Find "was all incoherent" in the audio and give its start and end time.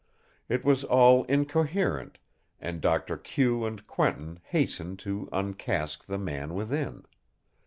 0.65-2.17